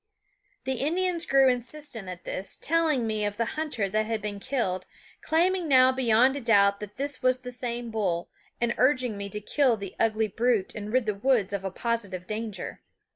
[0.63, 4.87] The Indians grew insistent at this, telling me of the hunter that had been killed,
[5.21, 8.27] claiming now, beyond a doubt, that this was the same bull,
[8.59, 12.25] and urging me to kill the ugly brute and rid the woods of a positive
[12.25, 12.81] danger.